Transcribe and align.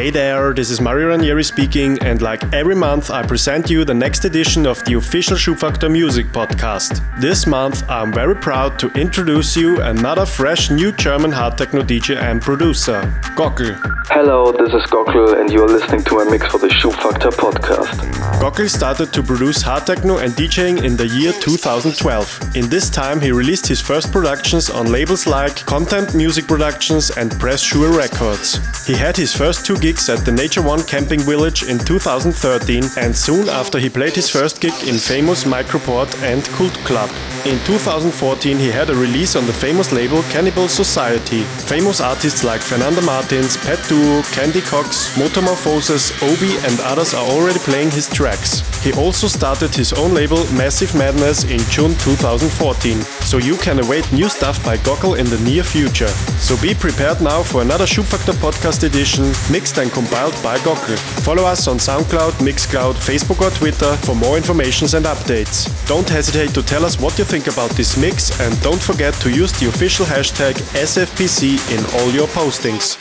Hey 0.00 0.08
there, 0.08 0.54
this 0.54 0.70
is 0.70 0.80
Mario 0.80 1.08
Ranieri 1.08 1.44
speaking, 1.44 1.98
and 2.02 2.22
like 2.22 2.54
every 2.54 2.74
month, 2.74 3.10
I 3.10 3.22
present 3.22 3.68
you 3.68 3.84
the 3.84 3.92
next 3.92 4.24
edition 4.24 4.66
of 4.66 4.82
the 4.86 4.94
official 4.94 5.36
Schubfaktor 5.36 5.92
Music 5.92 6.28
Podcast. 6.28 7.04
This 7.20 7.46
month, 7.46 7.84
I'm 7.86 8.10
very 8.10 8.34
proud 8.34 8.78
to 8.78 8.88
introduce 8.98 9.54
you 9.54 9.78
another 9.82 10.24
fresh 10.24 10.70
new 10.70 10.90
German 10.92 11.30
hard 11.30 11.58
techno 11.58 11.82
DJ 11.82 12.16
and 12.16 12.40
producer, 12.40 13.02
Gockel. 13.36 13.76
Hello, 14.08 14.52
this 14.52 14.72
is 14.72 14.88
Gockel, 14.90 15.38
and 15.38 15.52
you're 15.52 15.68
listening 15.68 16.02
to 16.04 16.14
my 16.14 16.24
mix 16.24 16.46
for 16.46 16.56
the 16.56 16.68
Schubfaktor 16.68 17.30
Podcast. 17.32 18.00
Gockel 18.40 18.70
started 18.70 19.12
to 19.12 19.22
produce 19.22 19.60
hard 19.60 19.84
techno 19.84 20.16
and 20.16 20.32
DJing 20.32 20.82
in 20.82 20.96
the 20.96 21.08
year 21.08 21.32
2012. 21.32 22.56
In 22.56 22.70
this 22.70 22.88
time, 22.88 23.20
he 23.20 23.32
released 23.32 23.66
his 23.66 23.82
first 23.82 24.10
productions 24.10 24.70
on 24.70 24.90
labels 24.90 25.26
like 25.26 25.56
Content 25.66 26.14
Music 26.14 26.46
Productions 26.46 27.10
and 27.10 27.38
Press 27.38 27.60
Sure 27.60 27.94
Records. 27.94 28.58
He 28.86 28.94
had 28.94 29.14
his 29.14 29.36
first 29.36 29.66
two 29.66 29.76
gigs 29.76 29.89
at 29.90 30.24
the 30.24 30.30
Nature 30.30 30.62
One 30.62 30.84
Camping 30.84 31.18
Village 31.18 31.64
in 31.64 31.76
2013 31.76 32.84
and 32.96 33.16
soon 33.16 33.48
after 33.48 33.76
he 33.76 33.88
played 33.88 34.14
his 34.14 34.30
first 34.30 34.60
gig 34.60 34.72
in 34.86 34.94
famous 34.94 35.42
Microport 35.42 36.08
and 36.22 36.44
Cult 36.54 36.74
Club. 36.84 37.10
In 37.44 37.58
2014 37.64 38.56
he 38.56 38.68
had 38.68 38.88
a 38.90 38.94
release 38.94 39.34
on 39.34 39.46
the 39.46 39.52
famous 39.52 39.90
label 39.90 40.22
Cannibal 40.30 40.68
Society. 40.68 41.42
Famous 41.66 42.00
artists 42.00 42.44
like 42.44 42.60
Fernando 42.60 43.00
Martins, 43.02 43.56
Pet 43.56 43.80
Duo, 43.88 44.22
Candy 44.30 44.60
Cox, 44.60 45.10
Motomorphosis, 45.16 46.12
Obi 46.22 46.54
and 46.68 46.78
others 46.82 47.12
are 47.12 47.26
already 47.26 47.58
playing 47.58 47.90
his 47.90 48.08
tracks. 48.08 48.62
He 48.84 48.92
also 48.92 49.26
started 49.26 49.74
his 49.74 49.92
own 49.94 50.14
label 50.14 50.38
Massive 50.52 50.94
Madness 50.94 51.44
in 51.44 51.58
June 51.68 51.94
2014, 51.98 53.02
so 53.26 53.38
you 53.38 53.56
can 53.56 53.82
await 53.82 54.10
new 54.12 54.28
stuff 54.28 54.64
by 54.64 54.76
Gockel 54.78 55.18
in 55.18 55.26
the 55.26 55.40
near 55.40 55.64
future. 55.64 56.12
So 56.38 56.56
be 56.62 56.74
prepared 56.74 57.20
now 57.20 57.42
for 57.42 57.62
another 57.62 57.86
Schubfaktor 57.86 58.34
podcast 58.34 58.84
edition, 58.84 59.24
mixed 59.50 59.79
and 59.80 59.90
compiled 59.90 60.34
by 60.42 60.56
Gockel. 60.58 60.98
Follow 61.24 61.44
us 61.44 61.66
on 61.66 61.78
SoundCloud, 61.78 62.32
Mixcloud, 62.40 62.94
Facebook 62.94 63.40
or 63.40 63.50
Twitter 63.50 63.96
for 64.06 64.14
more 64.14 64.36
informations 64.36 64.94
and 64.94 65.06
updates. 65.06 65.68
Don't 65.86 66.08
hesitate 66.08 66.54
to 66.54 66.62
tell 66.62 66.84
us 66.84 67.00
what 67.00 67.18
you 67.18 67.24
think 67.24 67.46
about 67.46 67.70
this 67.70 67.96
mix 67.96 68.38
and 68.40 68.60
don't 68.62 68.80
forget 68.80 69.14
to 69.14 69.30
use 69.30 69.52
the 69.58 69.68
official 69.68 70.04
hashtag 70.06 70.54
SFPC 70.74 71.58
in 71.74 71.80
all 72.00 72.10
your 72.10 72.28
postings. 72.28 72.96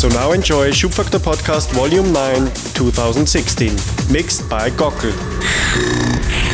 So 0.00 0.08
now 0.08 0.32
enjoy 0.32 0.70
Schubfaktor 0.70 1.18
Podcast 1.18 1.72
Volume 1.72 2.12
9 2.12 2.46
2016, 2.74 3.76
mixed 4.10 4.48
by 4.48 4.70
Gockel. 4.70 6.49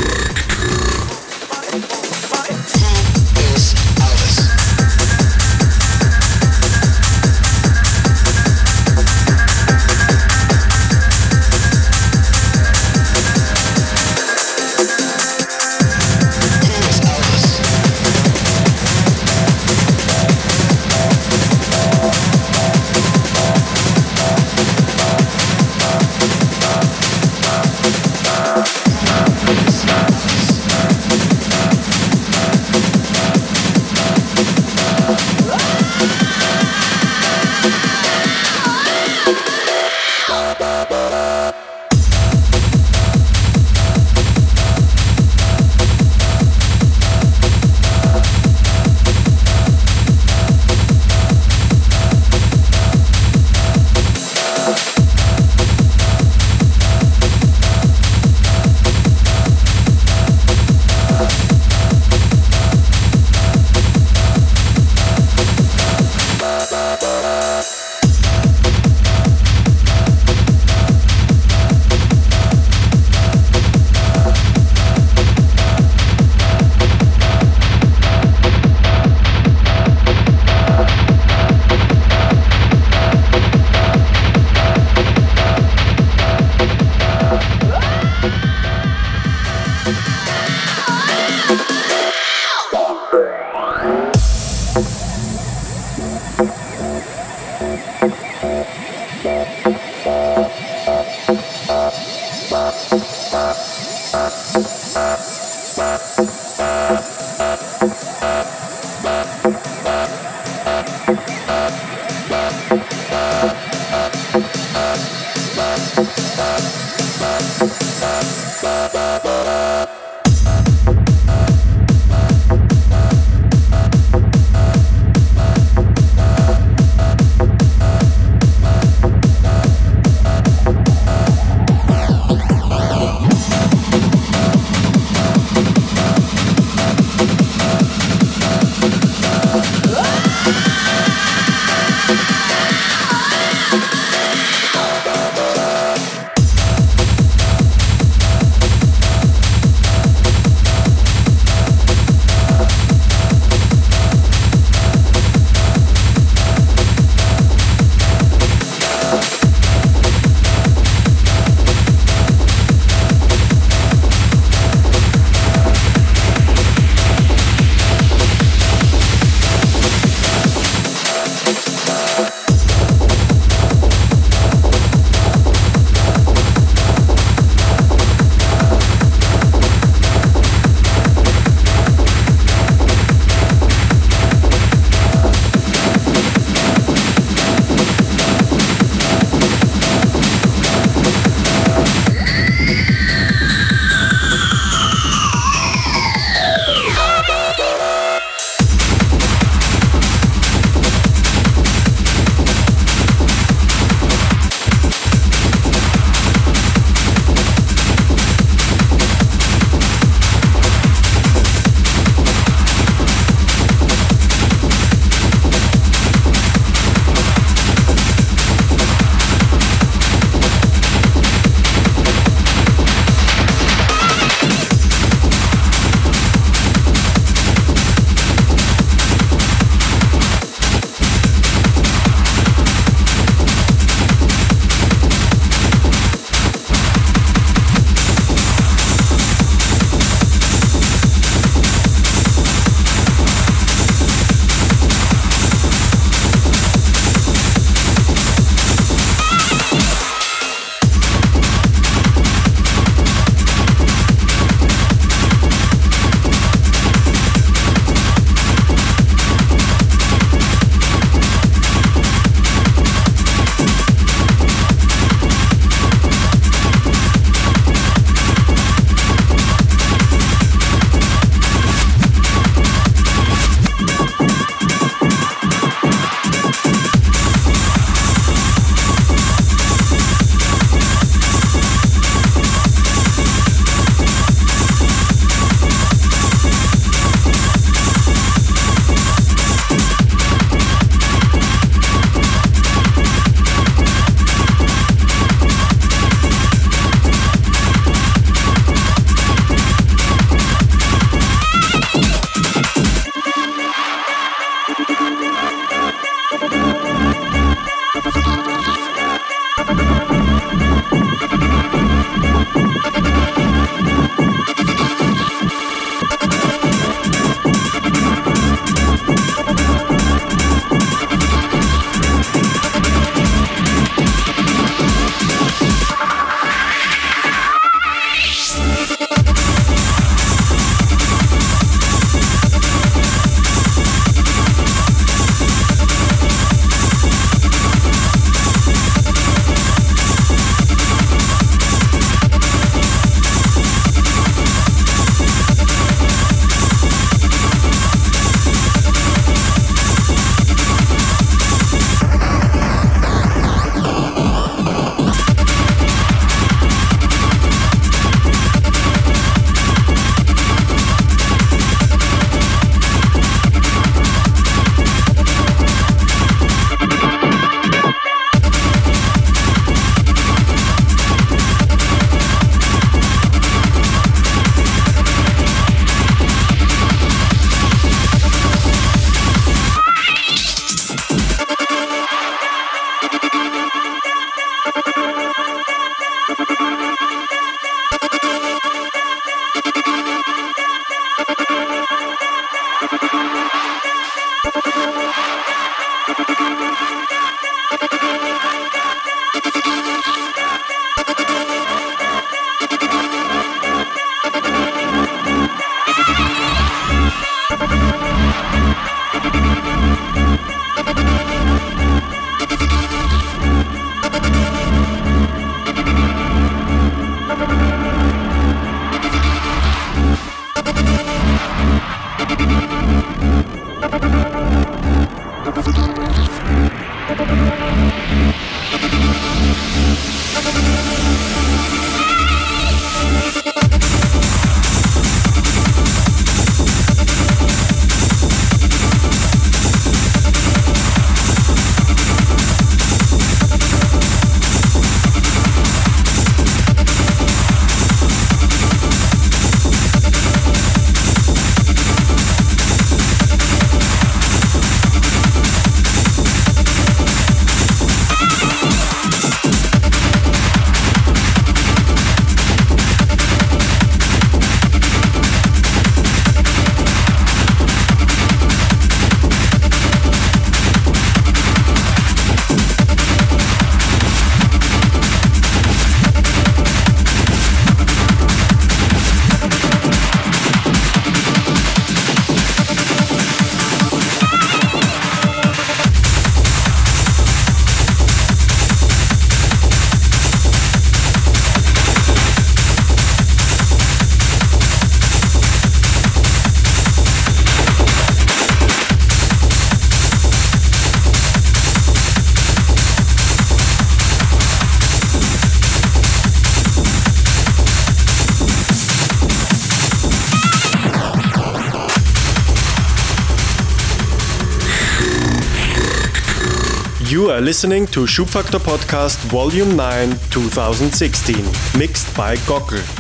Listening 517.47 517.87
to 517.87 518.01
Schubfaktor 518.01 518.59
Podcast 518.59 519.19
Volume 519.31 519.77
9 519.77 520.11
2016, 520.31 521.37
mixed 521.79 522.13
by 522.17 522.35
Gockel. 522.39 522.96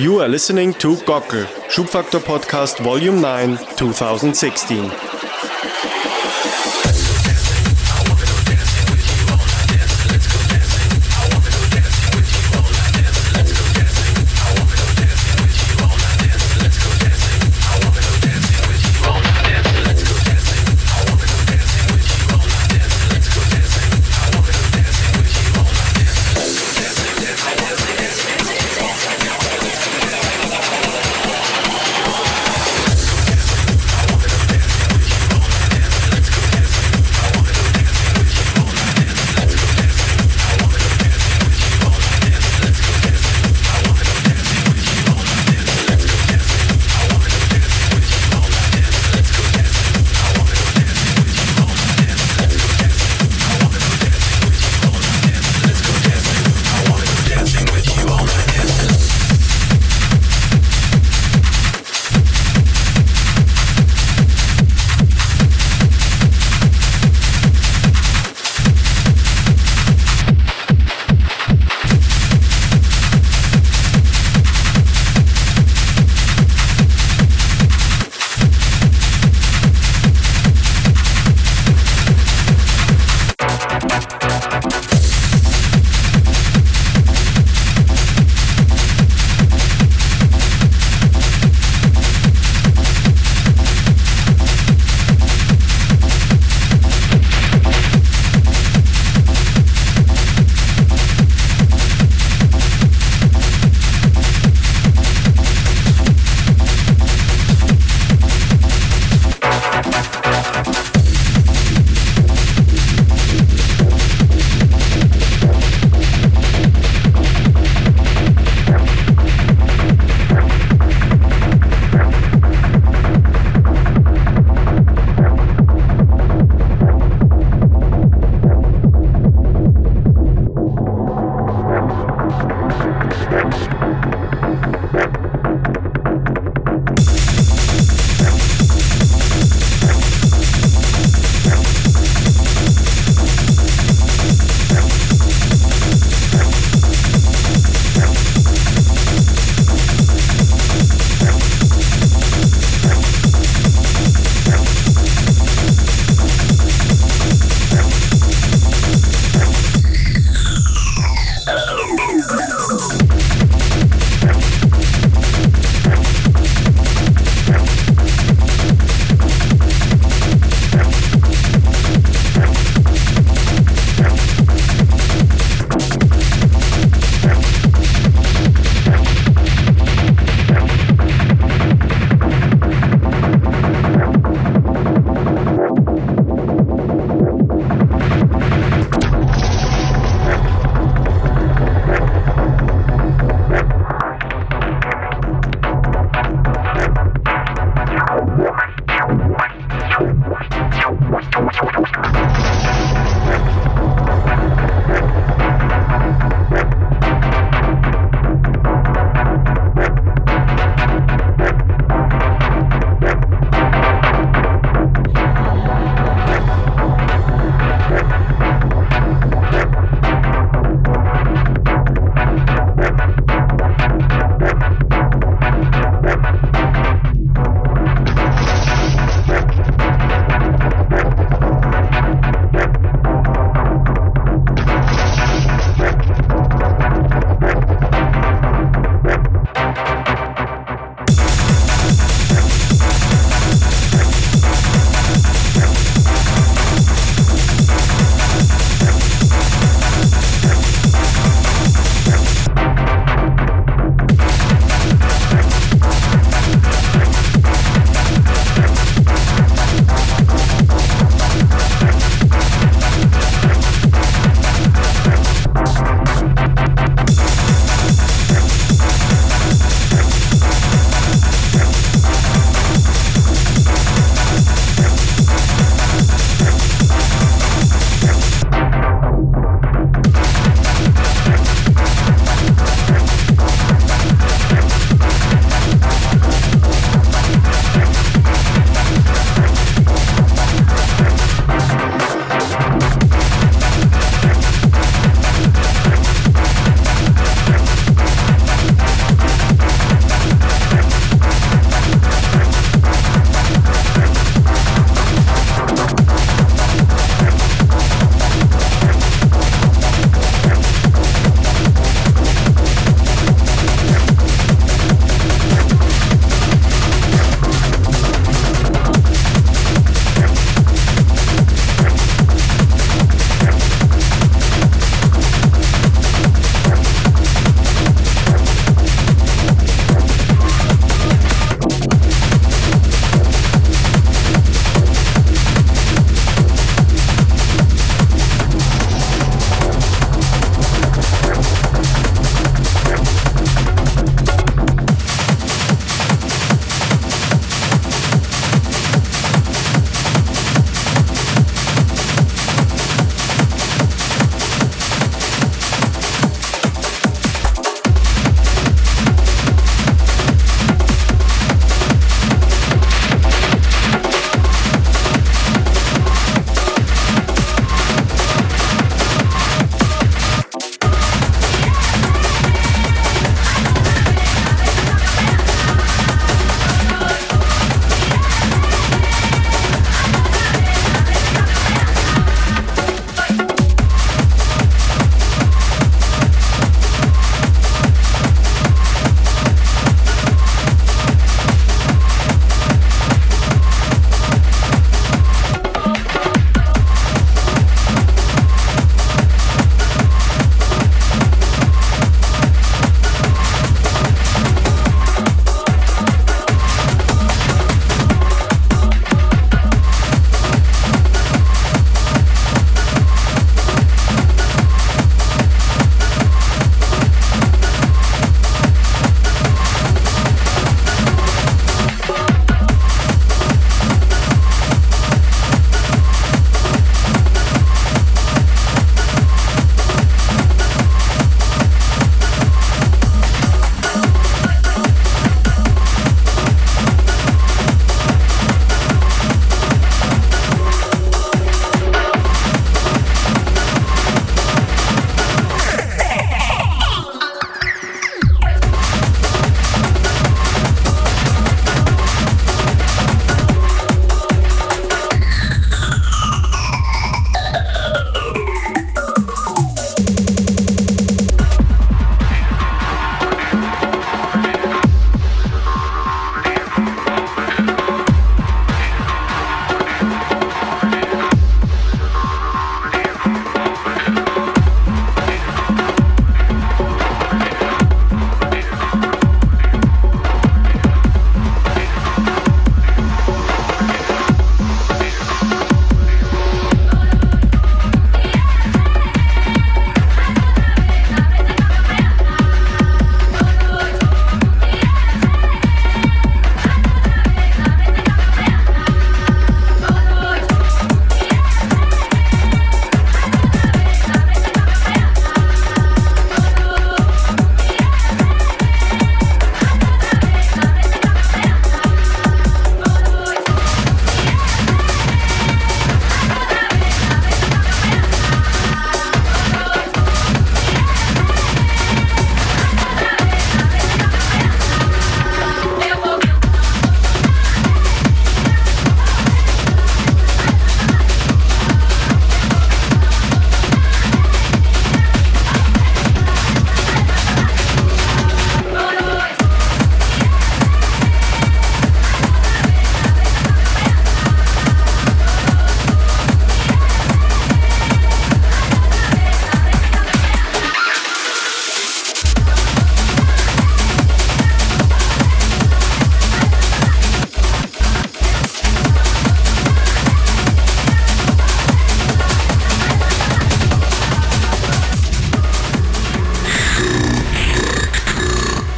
You 0.00 0.22
are 0.22 0.28
listening 0.28 0.72
to 0.84 0.94
Gockel, 1.04 1.44
Schubfaktor 1.68 2.20
Podcast 2.20 2.82
Volume 2.82 3.20
9, 3.20 3.58
2016. 3.76 4.90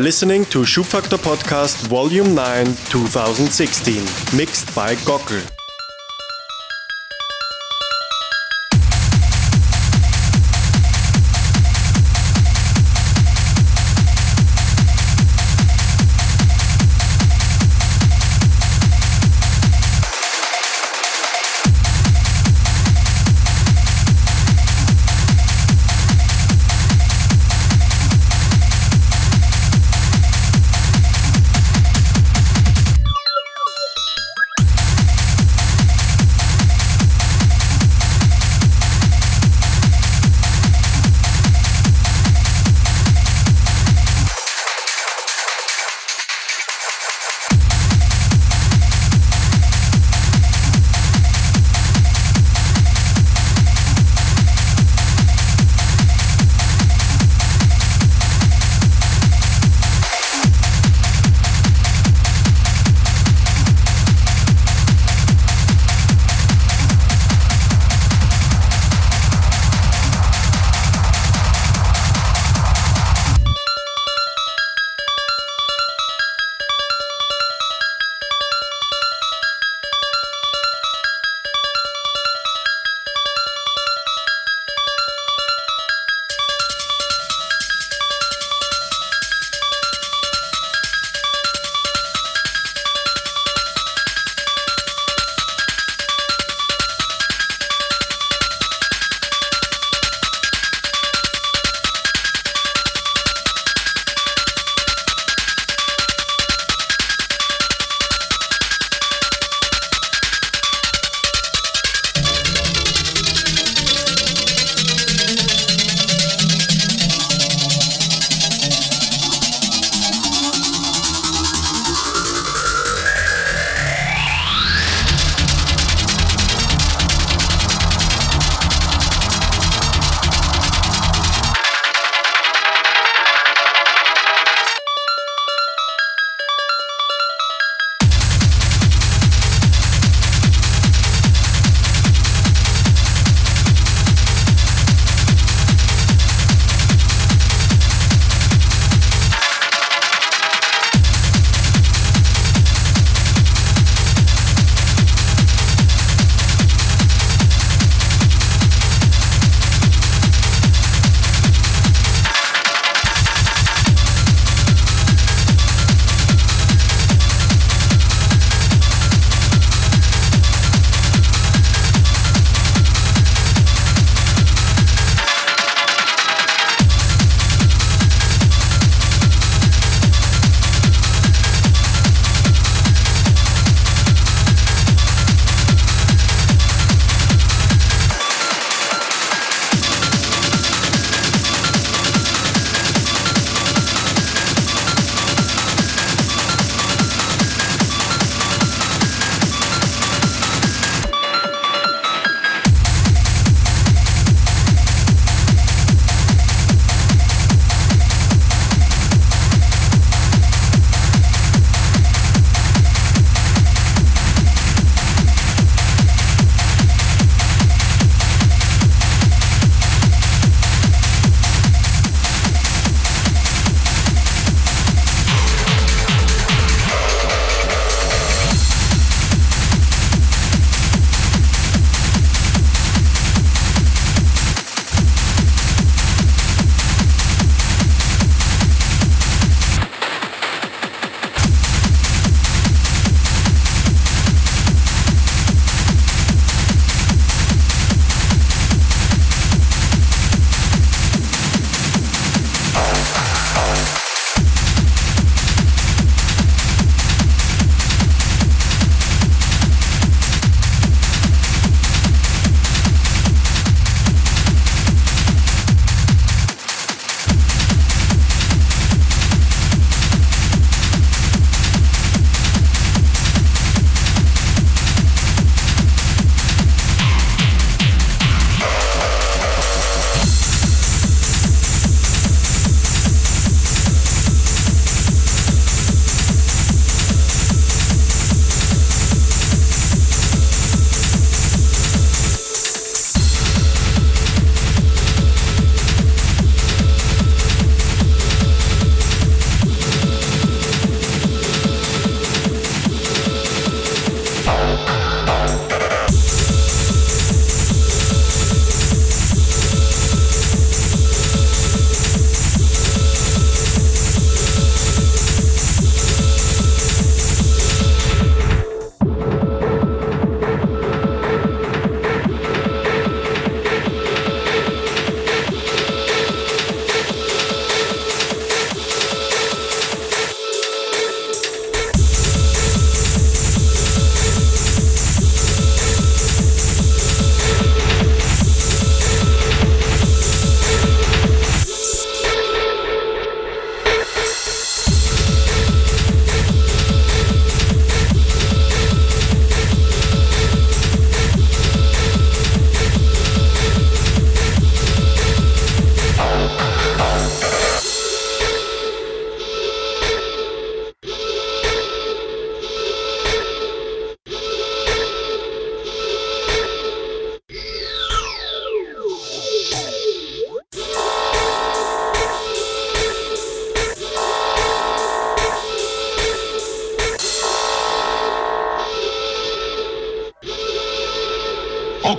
Are 0.00 0.02
listening 0.02 0.44
to 0.46 0.60
Schubfaktor 0.60 1.18
Podcast 1.18 1.86
Volume 1.88 2.34
9 2.34 2.66
2016, 2.88 4.36
mixed 4.36 4.74
by 4.74 4.94
Gockel. 5.06 5.59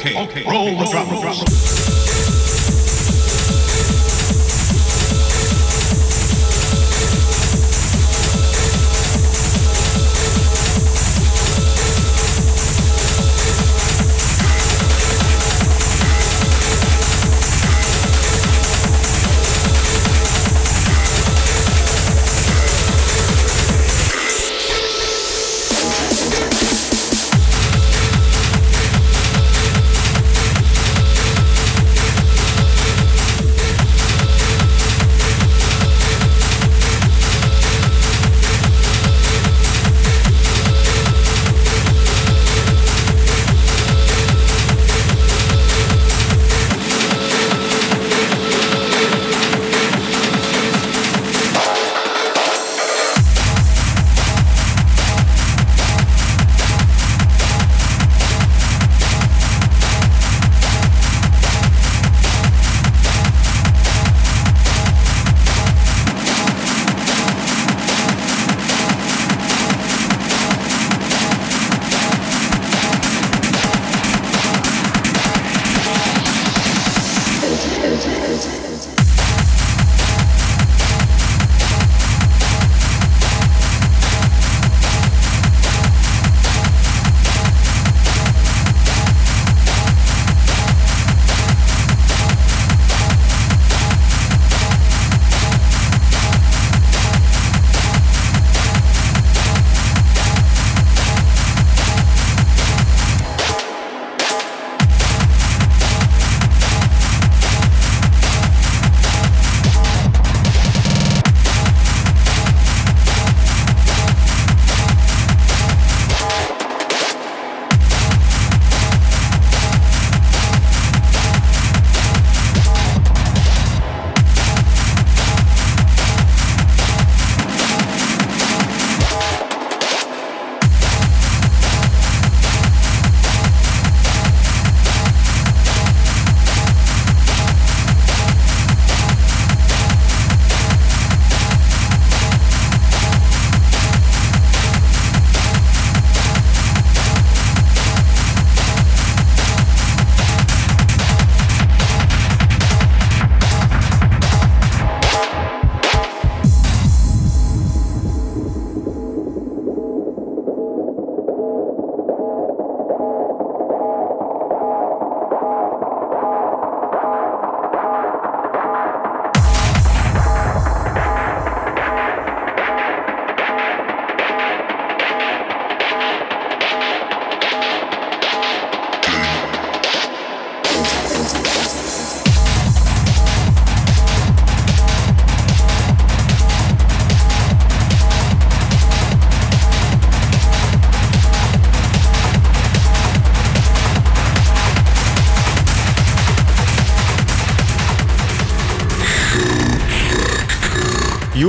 Okay, 0.01 0.17
okay, 0.19 0.43
roll 0.49 0.79
the 0.79 0.85
drum. 0.89 1.80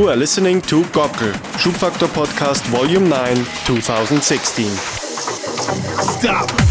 You 0.03 0.09
are 0.09 0.17
listening 0.17 0.61
to 0.63 0.83
Gockel, 0.91 1.33
Schubfaktor 1.63 2.09
Podcast 2.09 2.67
Volume 2.71 3.09
9, 3.09 3.37
2016. 3.67 4.67
Stop. 6.19 6.62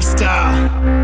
Lifestyle. 0.00 0.99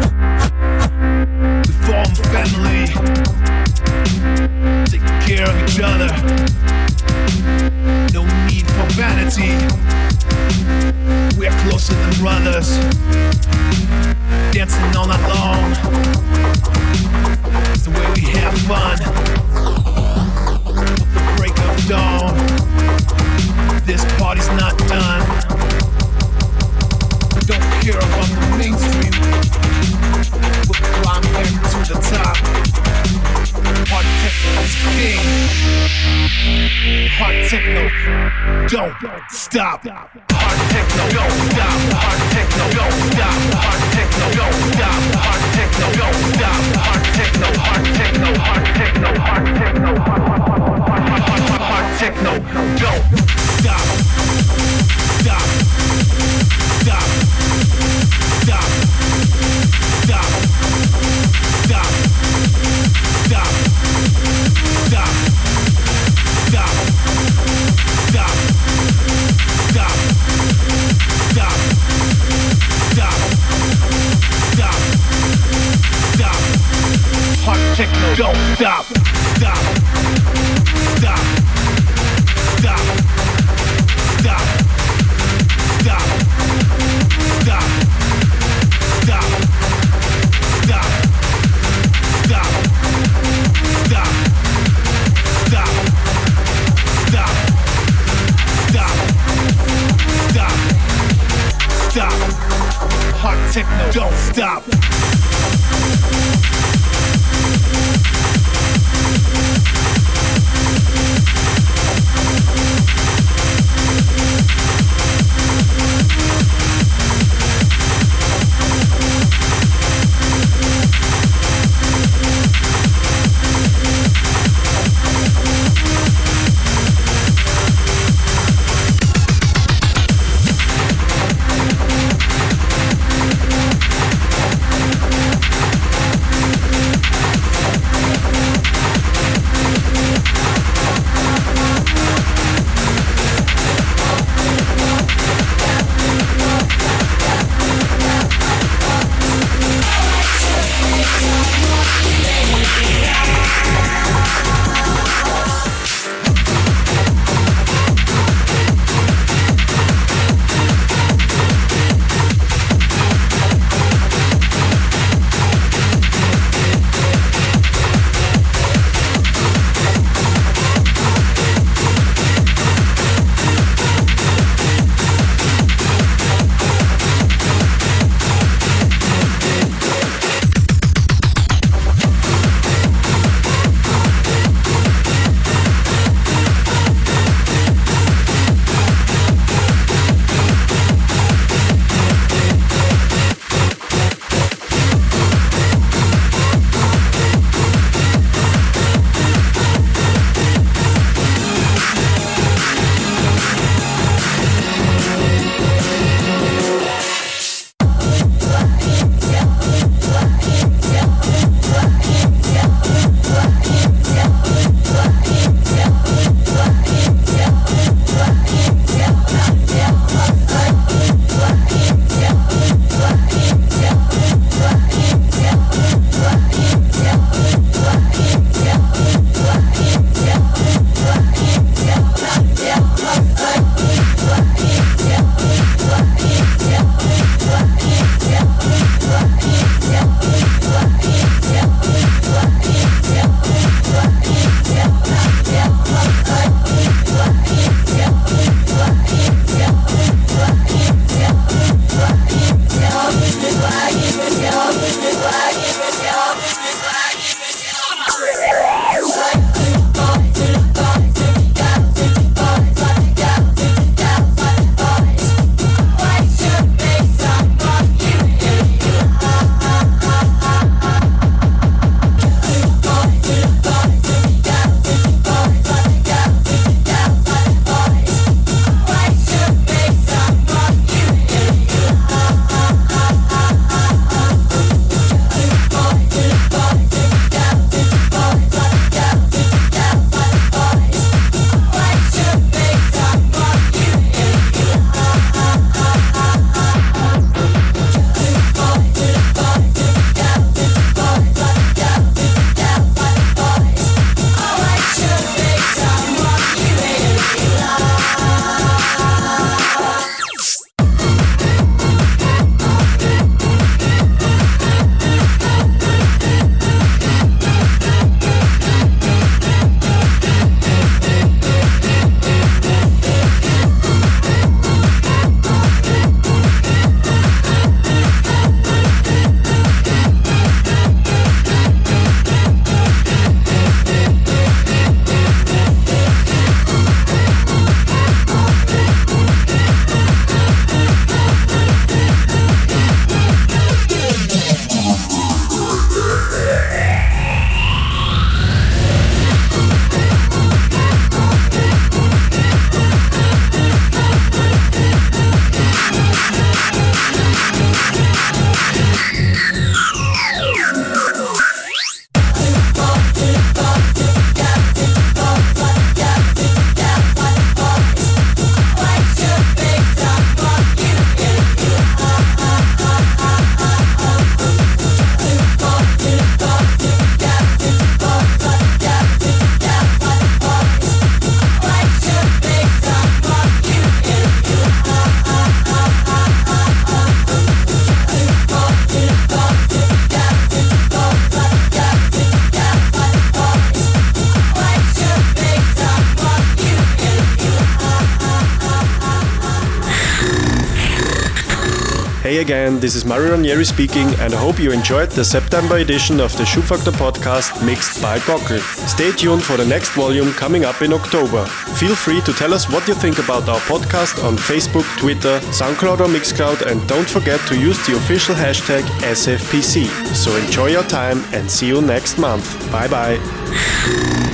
Again, 402.47 402.79
this 402.79 402.95
is 402.95 403.05
Mario 403.05 403.33
Ranieri 403.33 403.65
speaking, 403.65 404.07
and 404.21 404.33
I 404.33 404.37
hope 404.37 404.61
you 404.61 404.71
enjoyed 404.71 405.11
the 405.11 405.25
September 405.25 405.79
edition 405.79 406.21
of 406.21 406.31
the 406.37 406.45
Schubfaktor 406.45 406.93
podcast 406.93 407.51
mixed 407.67 408.01
by 408.01 408.21
Gockel. 408.21 408.61
Stay 408.87 409.11
tuned 409.11 409.43
for 409.43 409.57
the 409.57 409.67
next 409.67 409.91
volume 409.97 410.31
coming 410.35 410.65
up 410.65 410.81
in 410.81 410.93
October. 410.93 411.45
Feel 411.81 411.97
free 411.97 412.21
to 412.21 412.33
tell 412.33 412.55
us 412.55 412.71
what 412.71 412.87
you 412.87 412.95
think 412.95 413.19
about 413.19 413.49
our 413.49 413.59
podcast 413.73 414.23
on 414.23 414.37
Facebook, 414.37 414.87
Twitter, 414.97 415.41
SoundCloud, 415.59 415.99
or 415.99 416.07
Mixcloud, 416.07 416.71
and 416.71 416.87
don't 416.87 417.11
forget 417.11 417.41
to 417.49 417.59
use 417.59 417.85
the 417.85 417.97
official 417.97 418.37
hashtag 418.37 418.83
SFPC. 419.03 419.87
So 420.15 420.31
enjoy 420.37 420.69
your 420.69 420.85
time 420.85 421.25
and 421.33 421.51
see 421.51 421.67
you 421.67 421.83
next 421.83 422.17
month. 422.17 422.47
Bye 422.71 422.87
bye. 422.87 424.26